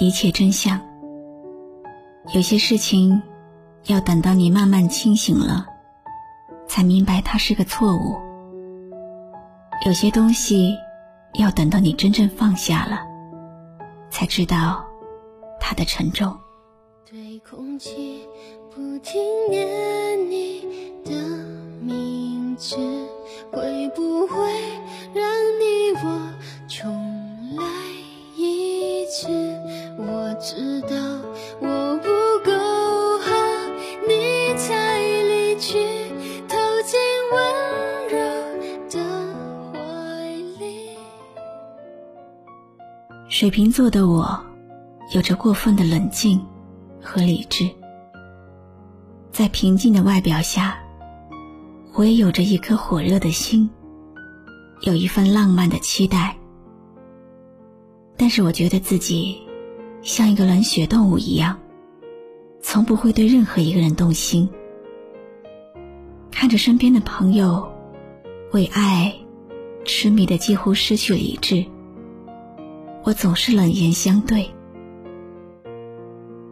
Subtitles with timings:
[0.00, 0.80] 一切真相。
[2.32, 3.20] 有些事情，
[3.86, 5.66] 要等到你慢慢清醒了，
[6.66, 8.20] 才明白它是个错误；
[9.86, 10.76] 有些东西，
[11.34, 13.00] 要等到你真正放下了，
[14.10, 14.84] 才知道
[15.58, 16.36] 它的沉重。
[17.10, 18.20] 对空气
[18.70, 19.20] 不停
[19.50, 20.62] 念你
[21.04, 21.12] 的
[21.80, 22.76] 名字，
[23.50, 24.36] 会不会
[25.14, 25.24] 让
[25.58, 26.30] 你我
[26.68, 27.17] 重
[43.38, 44.44] 水瓶座的我，
[45.14, 46.44] 有着过分的冷静
[47.00, 47.70] 和理智，
[49.30, 50.76] 在平静的外表下，
[51.94, 53.70] 我也有着一颗火热的心，
[54.80, 56.36] 有一份浪漫的期待。
[58.16, 59.38] 但是我觉得自己。
[60.02, 61.60] 像一个冷血动物一样，
[62.60, 64.48] 从不会对任何一个人动心。
[66.32, 67.72] 看着身边的朋友
[68.50, 69.14] 为爱
[69.84, 71.64] 痴迷的几乎失去理智，
[73.08, 74.46] 我总是冷言相对。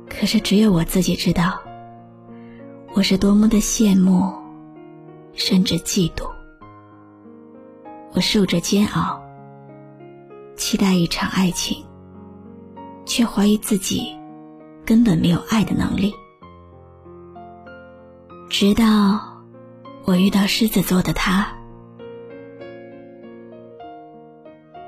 [0.08, 1.60] 可是只有我自己知道，
[2.94, 4.32] 我是多么的羡慕，
[5.34, 6.26] 甚至嫉妒。
[8.14, 9.22] 我受着煎熬，
[10.56, 11.84] 期待一场爱情。
[13.04, 14.16] 却怀疑自己
[14.84, 16.12] 根本没有爱的能力，
[18.48, 19.20] 直到
[20.04, 21.47] 我遇到狮子座的他。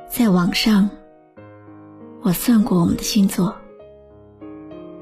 [0.09, 0.91] 在网上，
[2.23, 3.55] 我算过我们的星座，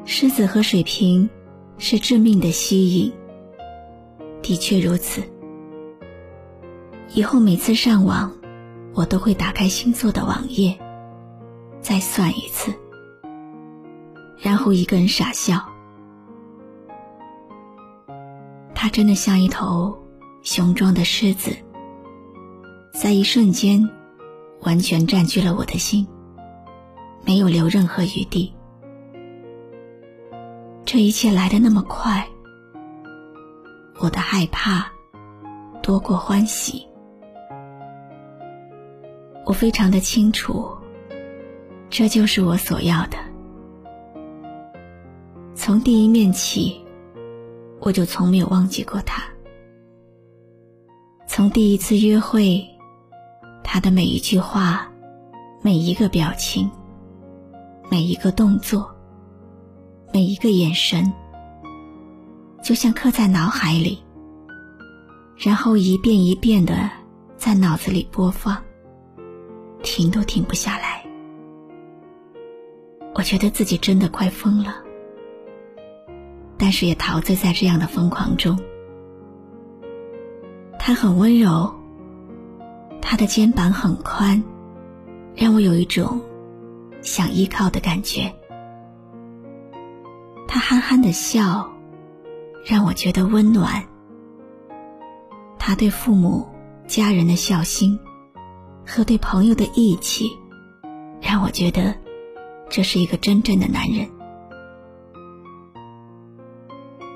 [0.04, 1.28] 狮子和水瓶
[1.78, 3.12] 是致命的吸引。
[4.42, 5.22] 的确如此。
[7.14, 8.30] 以后每次上网，
[8.94, 10.78] 我都会打开星座的网页，
[11.80, 12.72] 再算一次。
[14.38, 15.60] 然后一个人傻笑，
[18.74, 19.96] 他真的像一头
[20.42, 21.56] 雄壮的狮子，
[22.92, 23.88] 在一瞬间
[24.60, 26.06] 完全占据了我的心，
[27.26, 28.52] 没有留任何余地。
[30.84, 32.24] 这一切来的那么快，
[34.00, 34.88] 我的害怕
[35.82, 36.86] 多过欢喜。
[39.44, 40.70] 我非常的清楚，
[41.90, 43.18] 这就是我所要的。
[45.54, 46.80] 从第一面起，
[47.80, 49.24] 我就从没有忘记过他。
[51.26, 52.64] 从第一次约会，
[53.64, 54.88] 他的每一句话、
[55.62, 56.70] 每一个表情、
[57.88, 58.94] 每一个动作、
[60.12, 61.12] 每一个眼神，
[62.62, 64.02] 就像刻在脑海里，
[65.36, 66.90] 然后一遍一遍的
[67.36, 68.56] 在脑子里播放，
[69.82, 71.04] 停都停不下来。
[73.14, 74.74] 我觉得自己真的快疯了。
[76.58, 78.58] 但是也陶醉在这样的疯狂中。
[80.78, 81.72] 他很温柔，
[83.00, 84.42] 他的肩膀很宽，
[85.34, 86.20] 让我有一种
[87.06, 88.34] 想依靠的感觉。
[90.48, 91.70] 他憨憨的笑，
[92.64, 93.84] 让我觉得温暖。
[95.56, 96.48] 他对父母、
[96.86, 97.98] 家人的孝心
[98.84, 100.28] 和对朋友的义气，
[101.20, 101.94] 让我觉得
[102.68, 104.08] 这是一个真正的男人。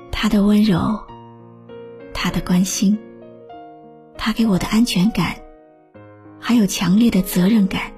[0.09, 0.97] 他的温柔，
[2.13, 2.97] 他的关心，
[4.17, 5.35] 他给我的安全感，
[6.39, 7.91] 还有强烈的责任感，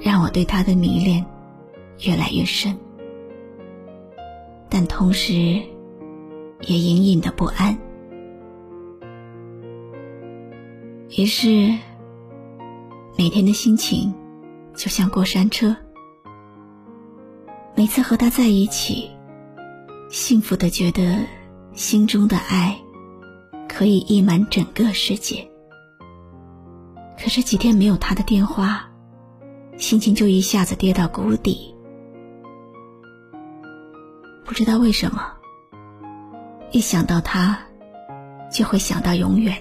[0.00, 1.24] 让我对他的迷恋
[2.00, 2.76] 越来越深。
[4.68, 7.76] 但同时，也隐隐的不安。
[11.16, 11.76] 于是，
[13.18, 14.14] 每天的心情
[14.74, 15.76] 就像过山车。
[17.76, 19.10] 每次和他在一起。
[20.08, 21.18] 幸福的觉得，
[21.72, 22.76] 心中的爱
[23.68, 25.48] 可以溢满整个世界。
[27.16, 28.89] 可是几天没有他的电话，
[29.80, 31.74] 心情就一下子跌到谷底。
[34.44, 35.22] 不知道为什么，
[36.70, 37.58] 一想到他，
[38.52, 39.56] 就会想到永远，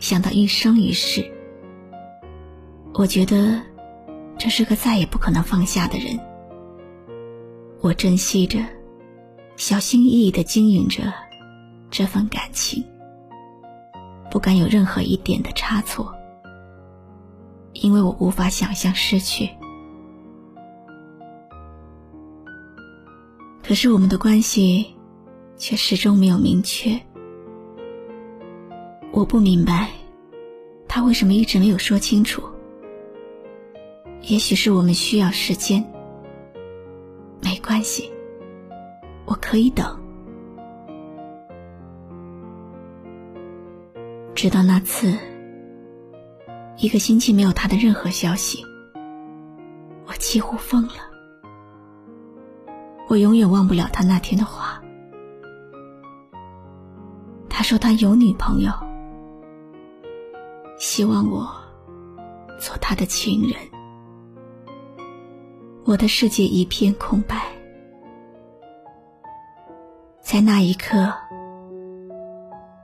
[0.00, 1.24] 想到一生一世。
[2.92, 3.62] 我觉得，
[4.36, 6.18] 这是个再也不可能放下的人。
[7.80, 8.58] 我珍惜着，
[9.54, 11.02] 小心翼翼的经营着
[11.88, 12.84] 这份感情，
[14.28, 16.12] 不敢有任何一点的差错，
[17.74, 19.50] 因为我无法想象失去。
[23.62, 24.94] 可是我们的关系
[25.56, 27.00] 却始终没有明确，
[29.12, 29.90] 我不明白
[30.86, 32.42] 他为什么一直没有说清楚。
[34.22, 35.84] 也许是我们需要时间，
[37.42, 38.10] 没关系，
[39.26, 40.00] 我可以等。
[44.34, 45.16] 直到那次，
[46.76, 48.64] 一个星期没有他的任何消息，
[50.06, 50.94] 我几乎疯了。
[53.08, 54.80] 我永远忘不了他那天的话。
[57.48, 58.72] 他说他有女朋友，
[60.78, 61.48] 希望我
[62.58, 63.52] 做他的情人。
[65.84, 67.36] 我的世界一片空白，
[70.20, 71.12] 在那一刻，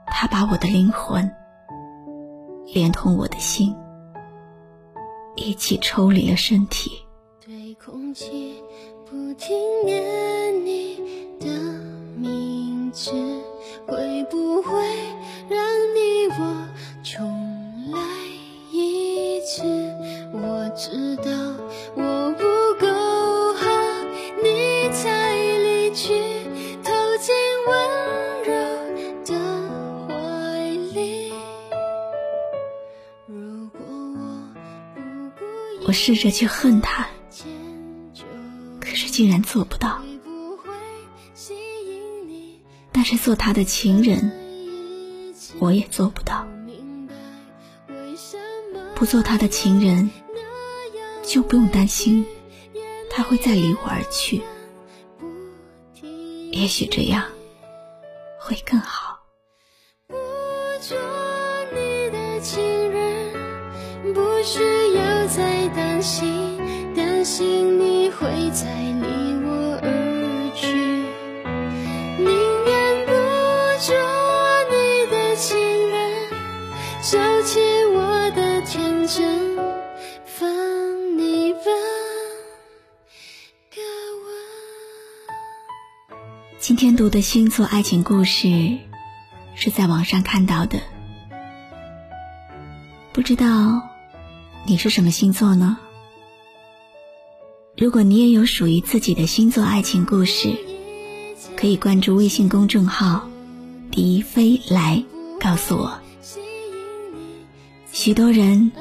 [0.07, 1.29] 他把我的灵魂
[2.73, 3.75] 连同我的心
[5.41, 6.91] 一起抽离了身体。
[7.45, 8.55] 对空气。
[9.09, 9.53] 不停
[9.85, 10.95] 念你
[11.37, 11.47] 的
[12.15, 13.11] 名字，
[13.85, 14.71] 会不会
[15.49, 15.59] 让
[15.93, 16.67] 你我
[17.03, 17.27] 重
[17.91, 17.99] 来
[18.71, 19.63] 一次？
[20.31, 21.23] 我知道
[36.01, 37.07] 试着去恨他。
[38.79, 40.01] 可是竟然做不到，
[42.91, 44.31] 但是做他的情人，
[45.59, 46.47] 我也做不到。
[48.95, 50.09] 不做他的情人，
[51.23, 52.25] 就不用担心
[53.11, 54.41] 他会再离我而去。
[56.51, 57.25] 也许这样
[58.39, 59.19] 会更好。
[60.07, 60.15] 不
[60.81, 60.97] 做
[61.71, 64.80] 你的情人，不需要再
[66.01, 66.57] 心，
[66.95, 69.05] 担心你会再离
[69.45, 70.67] 我而去。
[72.17, 72.25] 宁
[72.65, 73.11] 愿不
[73.79, 73.93] 做
[74.71, 75.57] 你的情
[75.89, 76.29] 人，
[77.03, 77.59] 收起
[77.93, 79.55] 我的天真。
[80.25, 81.59] 放你吧。
[86.57, 88.77] 今天读的星座爱情故事
[89.55, 90.79] 是在网上看到的。
[93.13, 93.81] 不知道
[94.65, 95.77] 你是什么星座呢？
[97.81, 100.55] 如果你也有属于自己的星座爱情故事，
[101.57, 103.27] 可以关注微信公众号
[103.89, 105.03] “迪飞来”，
[105.41, 105.99] 告诉我。
[107.91, 108.71] 许多人，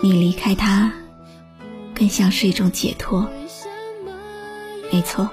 [0.00, 0.92] 你离开他，
[1.96, 3.28] 更像是一种解脱。
[4.92, 5.28] 没错。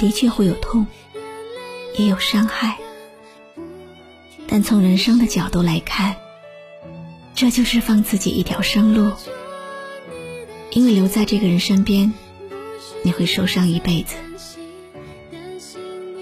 [0.00, 0.84] 的确会有痛，
[1.96, 2.76] 也有伤害，
[4.48, 6.16] 但从人生的角度来看，
[7.36, 9.12] 这就是放自己一条生路。
[10.70, 12.12] 因为留在这个人身边，
[13.02, 14.16] 你会受伤一辈子；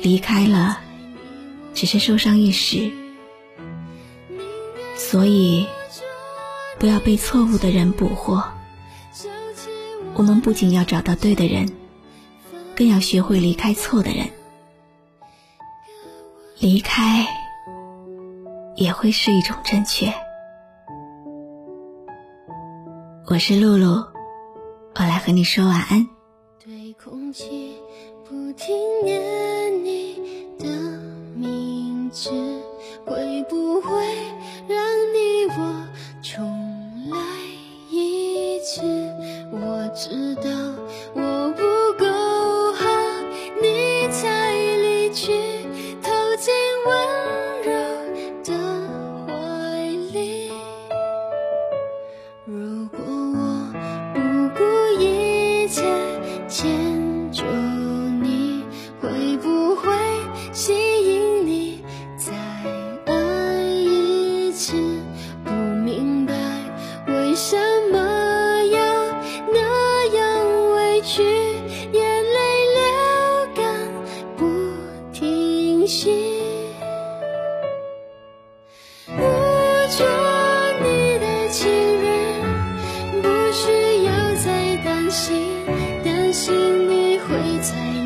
[0.02, 0.80] 离开了，
[1.74, 2.90] 只是受伤一时。
[4.96, 5.66] 所以，
[6.78, 8.42] 不要被错误的人捕获。
[10.14, 11.70] 我们不仅要找到对的人。
[12.76, 14.28] 更要学会离开错的人，
[16.60, 17.26] 离开
[18.76, 20.14] 也会是一种正确。
[23.26, 24.06] 我是露露，
[25.00, 26.08] 我来和你说晚安。
[26.58, 27.76] 对空气
[28.28, 28.74] 不停
[29.04, 30.16] 念你
[30.58, 30.66] 的
[31.36, 32.30] 名字，
[33.06, 33.90] 会不会
[34.66, 34.76] 让
[35.14, 35.86] 你我
[36.20, 36.44] 重
[37.10, 37.16] 来
[37.92, 38.82] 一次？
[39.52, 40.50] 我知道。
[86.48, 87.97] 心你会在